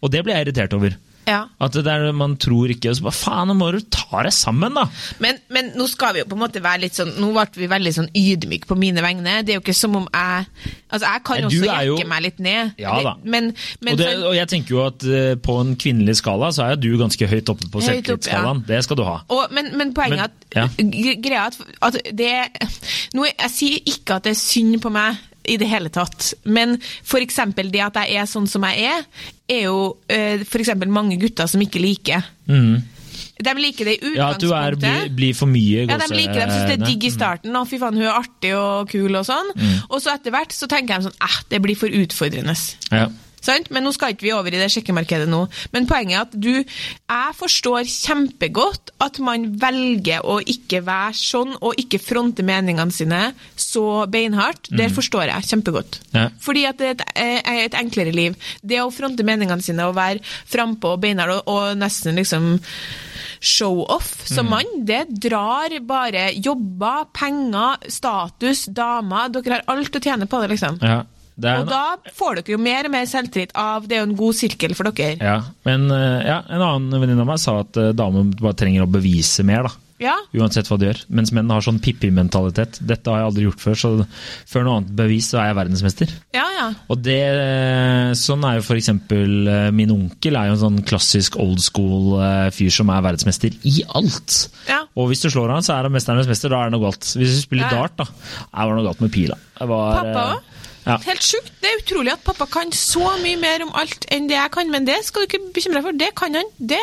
[0.00, 0.96] Og det blir jeg irritert over.
[1.26, 1.40] Ja.
[1.58, 4.34] At det er, man tror ikke og så bare, Faen, nå må du ta deg
[4.34, 4.84] sammen, da!
[5.22, 7.68] Men, men nå skal vi jo på en måte være litt sånn Nå ble vi
[7.70, 9.40] veldig sånn ydmyke på mine vegne.
[9.46, 10.46] Det er jo ikke som om jeg
[10.86, 12.76] Altså, jeg kan også jo- jekke meg litt ned.
[12.78, 13.16] Ja da.
[13.24, 13.50] Men,
[13.82, 16.76] men og, det, og jeg tenker jo at uh, på en kvinnelig skala så er
[16.76, 18.62] jo du ganske høyt oppe på selvtillitsskalaen.
[18.62, 18.68] Ja.
[18.70, 19.16] Det skal du ha.
[19.34, 20.68] Og, men, men poenget er ja.
[20.70, 21.58] at, gre- greia at,
[21.90, 22.32] at det
[23.16, 26.76] nå, Jeg sier ikke at det er synd på meg i det hele tatt, men
[26.80, 27.40] f.eks.
[27.56, 29.06] det at jeg er sånn som jeg er,
[29.48, 29.78] er jo
[30.08, 32.26] eh, for eksempel mange gutter som ikke liker.
[33.36, 34.16] De liker det i utgangspunktet.
[34.16, 36.76] Ja, At du er, blir, blir for mye Ja, de liker det, de synes det
[36.78, 37.56] er digg i starten.
[37.56, 39.52] Å, fy faen, hun er artig og kul og sånn.
[39.56, 39.74] Mm.
[39.90, 42.56] Og så etter hvert så tenker de sånn eh, det blir for utfordrende.
[42.88, 43.10] Ja.
[43.44, 43.70] Sant?
[43.70, 45.44] Men nå skal ikke vi over i det sjekkemarkedet nå.
[45.74, 51.54] Men poenget er at du Jeg forstår kjempegodt at man velger å ikke være sånn,
[51.60, 53.20] og ikke fronte meningene sine
[53.60, 54.70] så beinhardt.
[54.72, 56.00] Det forstår jeg kjempegodt.
[56.16, 56.28] Ja.
[56.42, 57.04] Fordi at det er et,
[57.46, 58.36] er et enklere liv.
[58.62, 62.56] Det å fronte meningene sine og være frampå og beinhard og, og nesten liksom
[63.40, 69.28] show-off som mann, det drar bare jobber, penger, status, damer.
[69.34, 70.80] Dere har alt å tjene på det, liksom.
[70.82, 71.02] Ja.
[71.36, 71.82] Og da
[72.16, 74.88] får dere jo mer og mer selvtillit av Det er jo en god sirkel for
[74.88, 75.18] dere.
[75.20, 78.86] Ja, men eh, ja, en annen venninne av meg sa at eh, damer bare trenger
[78.86, 79.86] å bevise mer, da.
[80.02, 80.12] Ja.
[80.36, 80.98] Uansett hva de gjør.
[81.16, 82.80] Mens menn har sånn Pippi-mentalitet.
[82.84, 83.90] Dette har jeg aldri gjort før, så
[84.48, 86.12] før noe annet bevis så er jeg verdensmester.
[86.36, 86.66] Ja, ja.
[86.92, 87.20] Og det,
[88.20, 92.72] Sånn er jo eh, min onkel er jo en sånn klassisk old school eh, fyr
[92.74, 94.36] som er verdensmester i alt.
[94.68, 94.82] Ja.
[94.96, 97.08] Og hvis du slår han, så er han mesternes mester, da er det noe galt.
[97.16, 98.10] Hvis du spiller Ja, dart, da,
[98.52, 99.40] er det noe galt med pila.
[99.56, 100.52] Var, Pappa eh, òg.
[100.86, 100.96] Ja.
[101.02, 101.48] Helt sjukt.
[101.62, 104.68] Det er utrolig at pappa kan så mye mer om alt enn det jeg kan,
[104.70, 105.96] men det skal du ikke bekymre deg for.
[105.98, 106.50] Det kan han.
[106.58, 106.78] Det,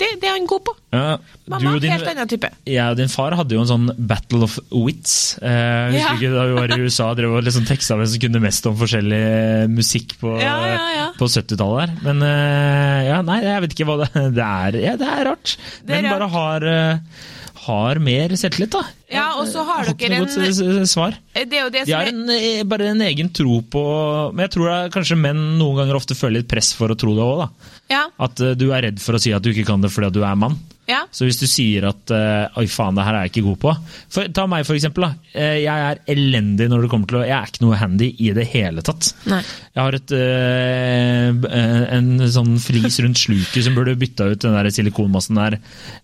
[0.00, 0.74] det, det er han god på.
[0.90, 1.04] Ja,
[1.50, 2.48] Mamma, er din, helt annen type.
[2.66, 5.14] jeg og din far hadde jo en sånn battle of wits.
[5.38, 6.14] Eh, husker Ja.
[6.18, 8.74] ikke da vi var i USA drev og liksom teksta hvem som kunne mest om
[8.82, 9.22] forskjellig
[9.70, 11.96] musikk på, Ja, på 70-tallet her.
[12.08, 14.80] Men eh, ja, nei, jeg vet ikke hva det, det er.
[14.90, 15.54] Ja, det er rart.
[15.86, 17.28] Det er Men bare har, eh,
[17.70, 18.82] har mer selvtillit, da.
[19.10, 21.16] Ja, og så har dere godt en- svar.
[21.34, 24.50] Det er jo det De har en, eh, bare en egen tro på Men jeg
[24.54, 27.22] tror det er kanskje menn noen ganger ofte føler litt press for å tro det
[27.26, 27.48] òg, da.
[27.90, 28.04] Ja.
[28.20, 30.22] At eh, du er redd for å si at du ikke kan det fordi du
[30.22, 30.56] er mann.
[30.90, 31.04] ja.
[31.12, 33.74] Så hvis du sier at eh, oi faen, det her er jeg ikke god på
[34.10, 35.02] for, Ta meg for eksempel.
[35.06, 35.14] Da.
[35.34, 38.32] Eh, Jeg er elendig når det kommer til å Jeg er ikke noe handy i
[38.34, 39.12] det hele tatt.
[39.26, 39.42] Nei.
[39.74, 44.52] Jeg har et, øh, eh, en sånn flis rundt sluket som burde bytta ut den
[44.56, 45.58] der silikonmassen der.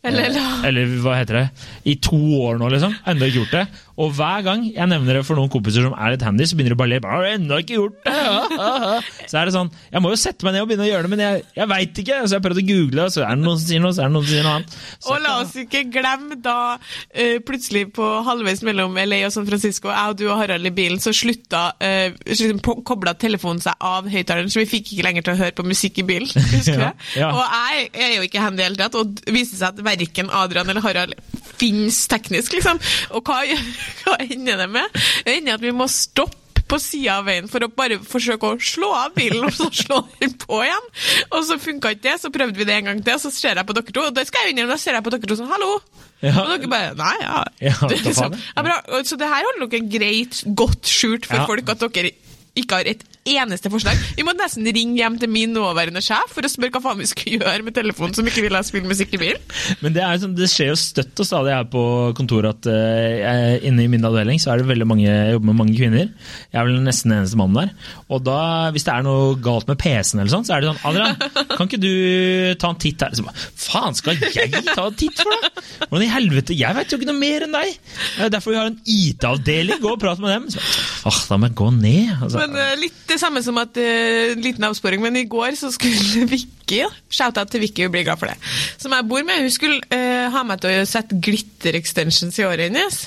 [0.04, 1.50] Eller- Eh, eller hva heter det?
[1.86, 2.95] I to år nå, liksom.
[3.06, 3.66] Ennå ikke gjort det.
[3.96, 6.74] Og hver gang jeg nevner det for noen kompiser som er litt handy, så begynner
[6.74, 7.00] de bare å le.
[7.04, 8.14] «Bare, Har du ennå ikke gjort det?
[9.30, 11.10] Så er det sånn Jeg må jo sette meg ned og begynne å gjøre det,
[11.12, 12.18] men jeg, jeg veit ikke.
[12.26, 14.10] Så jeg prøvde å google, og så er det noen som sier noe, så er
[14.10, 14.76] det noen som sier noe annet.
[15.06, 19.48] Så Og la oss ikke glemme da eh, plutselig på halvveis mellom LA og San
[19.48, 24.08] Francisco, jeg og du og Harald i bilen, så slutta uh, kobla telefonen seg av
[24.12, 26.30] høyttaleren, så vi fikk ikke lenger til å høre på musikk i bilen.
[26.54, 27.32] Husker du Ja, ja.
[27.32, 29.72] Og jeg, jeg er jo ikke handy i det hele tatt, og det viser seg
[29.72, 31.16] at verken Adrian eller Harald
[31.56, 32.80] finnes teknisk, liksom.
[33.16, 33.40] Og hva,
[34.02, 34.98] hva ender det med?
[35.26, 38.56] Det ender at vi må stoppe på sida av veien for å bare forsøke å
[38.58, 40.88] slå av bilen, og så slå den på igjen.
[41.30, 43.60] Og så funka ikke det, så prøvde vi det en gang til, og så ser
[43.60, 45.38] jeg på dere to, og det skal jeg innrømme, da ser jeg på dere to
[45.38, 45.76] sånn, hallo!
[46.24, 46.32] Ja.
[46.42, 47.40] Og dere bare Nei, ja.
[47.60, 48.80] Ja, Det liksom, ja, bra.
[49.06, 52.14] Så det her holder dere greit godt skjult for folk at dere
[52.56, 53.98] ikke har et eneste forslag.
[54.16, 57.08] Vi måtte nesten ringe hjem til min nåværende sjef for å spørre hva faen vi
[57.10, 59.42] skulle gjøre med telefonen som ikke ville spille musikk i bilen.
[59.82, 61.82] Men det, er sånn, det skjer jo støtt og stadig her på
[62.18, 65.60] kontoret at uh, inne i min avdeling så er det veldig mange, jeg jobber med
[65.62, 66.12] mange kvinner.
[66.52, 67.92] Jeg er vel nesten den eneste mannen der.
[68.14, 68.38] Og da,
[68.74, 71.18] hvis det er noe galt med PC-en eller sånn, så er det sånn Adrian,
[71.56, 71.92] kan ikke du
[72.62, 73.16] ta en titt her?
[73.16, 75.62] Så bare, Faen, skal jeg ta en titt for deg?
[75.88, 76.56] Hvordan i helvete?
[76.56, 77.74] Jeg vet jo ikke noe mer enn deg!
[78.16, 79.82] Det er derfor vi har en IT-avdeling.
[79.82, 80.48] Gå og prat med dem.
[80.54, 80.62] Så,
[81.10, 82.14] Åh, da må jeg gå ned.
[82.20, 85.70] Altså, Men uh, Litt det samme som at uh, liten avsporing, men i går så
[85.74, 86.82] skulle Vicky
[87.12, 88.36] Shout-out til Vicky, blir glad for det.
[88.82, 89.44] Som jeg bor med.
[89.44, 93.00] Hun skulle uh, ha meg til å sette glitter-extensions i håret hennes.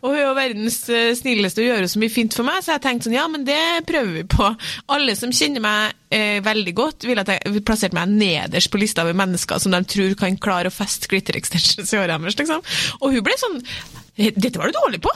[0.00, 0.78] Og hun er jo verdens
[1.18, 3.62] snilleste og gjør så mye fint for meg, så jeg tenkte sånn, ja, men det
[3.88, 4.52] prøver vi på.
[4.94, 5.96] Alle som kjenner meg
[6.42, 10.16] veldig godt, vil at jeg plasserte meg nederst på lista over mennesker som de tror
[10.18, 12.64] kan klare å feste glitter-extensions i håret hennes, liksom.
[12.98, 13.60] Og hun ble sånn
[14.20, 15.12] dette var du dårlig på!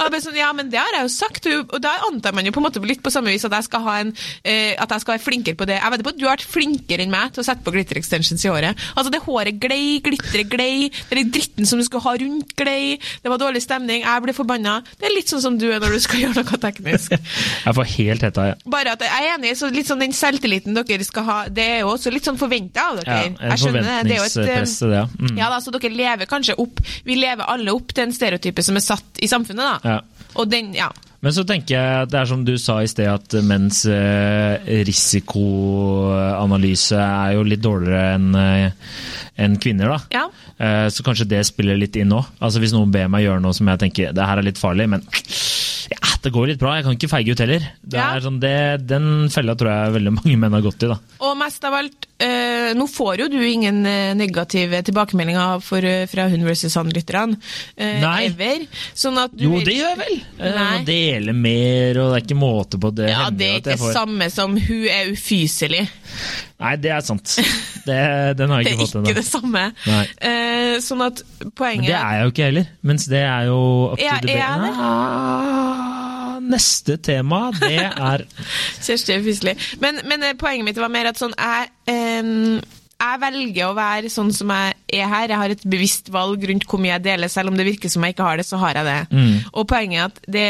[0.00, 1.46] Jeg sånn, ja, men det har jeg jo sagt.
[1.60, 3.82] Og da antar man jo på en måte litt på samme vis at jeg skal,
[3.84, 4.12] ha en,
[4.48, 5.76] eh, at jeg skal være flinkere på det.
[5.76, 8.44] Jeg vet på Du har vært flinkere enn meg til å sette på glitter extensions
[8.46, 8.80] i håret.
[8.94, 13.32] Altså, det håret glei, glitteret glei, er dritten som du skulle ha rundt glei, det
[13.32, 14.78] var dårlig stemning, jeg ble forbanna.
[14.96, 17.16] Det er litt sånn som du er når du skal gjøre noe teknisk.
[17.16, 18.46] jeg får helt hetta.
[18.52, 18.58] Ja.
[18.72, 21.82] Bare at jeg er enig, så litt sånn den selvtilliten dere skal ha, det er
[21.84, 23.20] jo også litt sånn forventa av dere.
[23.20, 23.98] Ja, en Jeg skjønner det.
[24.08, 24.96] Det er jo et, eh, det.
[24.96, 25.04] ja.
[25.20, 25.36] Mm.
[25.38, 28.76] ja da, så dere lever kanskje opp Vi lever alle opp til en stereotype som
[28.78, 29.76] er satt i samfunnet, da.
[29.96, 30.00] Ja.
[30.46, 30.90] Den, ja.
[31.20, 34.84] Men så tenker jeg at det er som du sa i sted, at menns eh,
[34.88, 38.70] risikoanalyse er jo litt dårligere enn eh,
[39.40, 39.98] enn kvinner, da.
[40.12, 40.24] Ja.
[40.60, 42.24] Eh, så kanskje det spiller litt inn òg.
[42.44, 44.86] Altså hvis noen ber meg gjøre noe som jeg tenker det her er litt farlig,
[44.92, 45.00] men
[45.90, 47.62] ja, det går litt bra, jeg kan ikke feige ut heller.
[47.82, 48.08] Det Ja.
[48.24, 48.54] sånn, det,
[48.88, 50.96] den fella tror jeg veldig mange menn har gått i, da.
[51.24, 56.04] Og mest av alt, eh, nå får jo du ingen eh, negative tilbakemeldinger for, eh,
[56.10, 57.38] fra Hun versus Han-lytterne.
[57.76, 58.26] Eh, Nei.
[58.28, 58.66] Ever.
[58.94, 60.20] Sånn du Jo, det gjør jeg vel!
[60.38, 60.84] Eh, Nei.
[60.88, 63.08] dele mer, og det er ikke måte på det.
[63.10, 65.84] Ja, hender det er ikke det får- samme som hun er ufyselig.
[66.60, 67.36] Nei, det er sant.
[67.80, 67.96] Det,
[68.36, 69.14] den har jeg er ikke fått ennå.
[69.16, 69.62] det samme.
[69.88, 70.02] Nei.
[70.20, 71.22] Eh, sånn at
[71.56, 72.66] poenget Men det er jeg jo ikke heller.
[72.90, 73.60] Mens det er jo
[73.94, 74.72] up to Ja, the er jeg det?
[74.76, 75.79] Ah,
[76.50, 78.26] Neste tema, det er
[78.84, 79.56] Kjersti er ufyselig.
[79.82, 82.58] Men, men eh, poenget mitt var mer at sånn jeg, em,
[83.00, 85.30] jeg velger å være sånn som jeg er her.
[85.32, 87.32] Jeg har et bevisst valg rundt hvor mye jeg deler.
[87.32, 89.00] Selv om det virker som jeg ikke har det, så har jeg det.
[89.14, 89.34] Mm.
[89.54, 90.48] Og poenget er at det,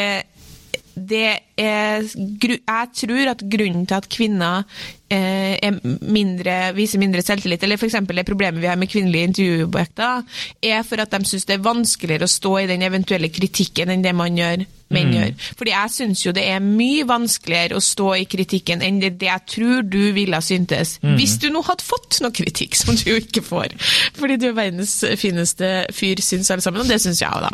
[0.95, 1.29] det
[1.61, 4.65] er Jeg tror at grunnen til at kvinner
[5.13, 8.01] eh, er mindre, viser mindre selvtillit, eller f.eks.
[8.09, 10.27] det problemet vi har med kvinnelige intervjuobjekter,
[10.73, 14.07] er for at de syns det er vanskeligere å stå i den eventuelle kritikken enn
[14.07, 15.35] det man gjør menn gjør.
[15.59, 19.29] Fordi jeg syns jo det er mye vanskeligere å stå i kritikken enn det, det
[19.31, 20.99] jeg tror du ville ha syntes.
[21.03, 23.75] Hvis du nå hadde fått noe kritikk, som du jo ikke får.
[24.19, 27.51] Fordi du er verdens fineste fyr, syns alle sammen, og det syns jeg òg, da.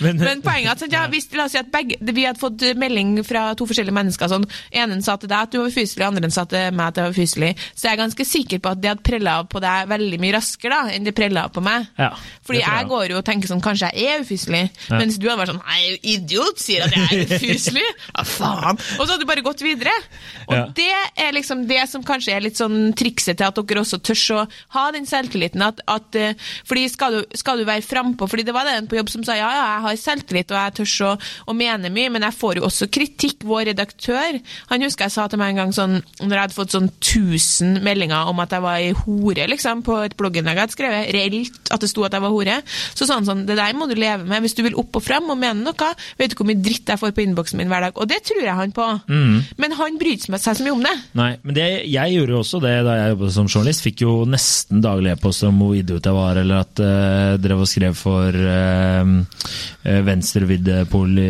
[0.00, 2.60] Men- Men, poenget er at ja, hvis, la oss si at begge, vi hadde fått
[2.76, 4.28] melding fra to forskjellige mennesker.
[4.28, 7.04] sånn, Enen sa til deg at du var ufyselig, andre sa til meg at jeg
[7.04, 7.56] var ufyselig.
[7.74, 10.70] Så jeg er ganske sikker på at det hadde prella på deg veldig mye raskere
[10.70, 11.86] da, enn det prella på meg.
[11.98, 12.10] Ja,
[12.44, 14.98] Fordi jeg jeg går jo og tenker sånn, kanskje jeg er ufyselig, Ja.
[14.98, 17.84] mens du hadde vært sånn Nei, idiot, sier at jeg er ufyselig!
[18.16, 18.78] Ja, faen!
[18.98, 19.92] Og så hadde du bare gått videre.
[20.48, 20.64] Og Ja.
[20.76, 20.88] det
[21.24, 24.46] er liksom det som kanskje er litt sånn trikset til at dere også tør å
[24.76, 25.62] ha den selvtilliten.
[25.64, 26.34] At, at, eh,
[26.68, 29.24] fordi skal du, skal du være frampå Fordi det var det en på jobb som
[29.26, 31.12] sa ja, ja, jeg har selvtillit og jeg tør å,
[31.50, 33.44] å mene mye, men jeg får jo også kritikk.
[33.48, 34.38] Vår redaktør
[34.70, 37.80] han husker jeg sa til meg en gang sånn når jeg hadde fått sånn 1000
[37.84, 41.72] meldinger om at jeg var ei hore, liksom, på et blogginnlegg jeg hadde skrevet, reelt
[41.74, 42.58] at det sto at jeg var hore,
[42.96, 44.42] så sa han sånn Det der må du leve med.
[44.44, 47.00] Hvis du vil opp og frem og mene noe, vet du hvor mye dritt jeg
[47.02, 47.98] får på innboksen min hver dag.
[48.00, 48.86] Og det tror jeg han på.
[49.10, 50.94] Men han bryr seg så mye om det.
[51.18, 53.84] Nei, men det, jeg gjorde jo også det da jeg jobbet som journalist.
[53.84, 57.70] Fikk jo nesten daglig e-post om hvor idiot jeg var, eller at uh, drev og
[57.70, 59.04] skrev for uh,
[60.10, 61.28] venstrevridd-poli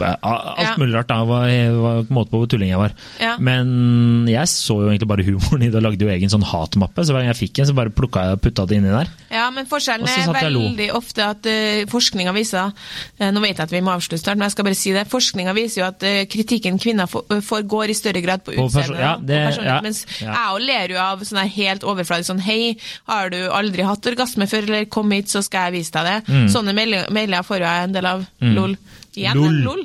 [0.00, 0.74] Alt Ja.
[0.78, 1.08] mulig rart.
[1.08, 2.94] da, var, var på en måte på hvor tulling jeg var.
[3.22, 3.36] Ja.
[3.38, 7.04] Men jeg så jo egentlig bare humoren i det og lagde jo egen sånn hatmappe.
[7.04, 9.10] Så hver gang jeg fikk en, så bare plukka jeg og putta det inni der.
[9.30, 12.72] Ja, men forskjellen er veldig ofte at uh, forskninga viser
[13.18, 15.06] eh, Nå vet jeg at vi må avslutte snart, men jeg skal bare si det.
[15.10, 18.98] Forskninga viser jo at eh, kritikken kvinner får, eh, går i større grad på utseende.
[19.00, 20.32] ja, ja, mens ja.
[20.32, 22.76] jeg òg ler jo av sånn helt overfladisk sånn Hei,
[23.10, 26.42] har du aldri hatt orgasme før, eller kom hit, så skal jeg vise deg det.
[26.52, 28.26] Sånne meldinger får jeg en del av.
[28.56, 28.76] Lol.
[29.16, 29.54] Igjen, Lol.
[29.64, 29.82] lol.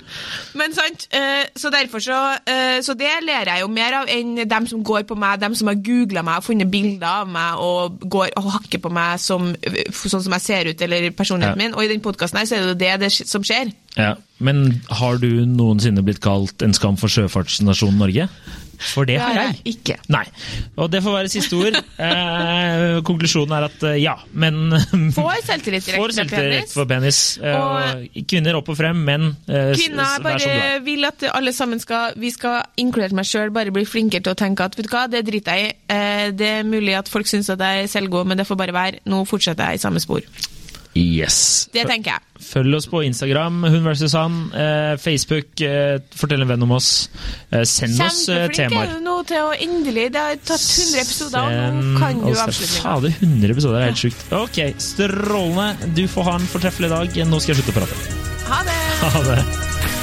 [0.59, 4.35] Men sant, eh, så derfor så eh, Så det ler jeg jo mer av enn
[4.47, 7.61] dem som går på meg, dem som har googla meg og funnet bilder av meg
[7.63, 9.53] og går og hakker på meg som,
[9.91, 11.63] sånn som jeg ser ut, eller personligheten Ja.
[11.67, 11.75] min.
[11.75, 13.71] Og i den podkasten her så er det jo det, det som skjer.
[13.97, 18.29] Ja, Men har du noensinne blitt kalt en skam for sjøfartsnasjonen Norge?
[18.81, 19.57] For det har jeg.
[19.75, 19.95] ikke.
[20.11, 20.23] Nei.
[20.81, 21.77] Og det får være siste ord.
[22.01, 24.71] Eh, konklusjonen er at eh, ja, men
[25.15, 27.19] Får selvtillit direkte Får selvtillit for penis.
[27.37, 32.15] Eh, og kvinner opp og frem, menn eh, Kvinner bare vil at alle sammen skal
[32.19, 35.05] Vi skal, inkludert meg sjøl, bare bli flinkere til å tenke at vet du hva,
[35.11, 35.75] det driter jeg i.
[35.93, 38.75] Eh, Det er mulig at folk syns at jeg er selvgod, men det får bare
[38.75, 39.03] være.
[39.11, 40.25] Nå fortsetter jeg i samme spor.
[40.97, 41.69] Yes.
[41.71, 42.43] Det tenker jeg.
[42.43, 44.33] Følg oss på Instagram, hun versus han.
[44.51, 46.89] Eh, Facebook, eh, fortell en venn om oss.
[47.51, 48.91] Eh, send oss eh, Kjempeflink er temaer.
[48.97, 52.43] du nå til å endelig Det har tatt 100 episoder, og nå kan du avslutte
[52.49, 52.83] avslutninga.
[52.83, 54.27] Fader, 100 episoder er helt sjukt.
[54.41, 55.93] Ok, strålende.
[55.95, 57.21] Du får ha en fortreffelig dag.
[57.31, 58.21] Nå skal jeg slutte å prate.
[58.51, 58.79] Ha det!
[59.05, 60.00] Ha det.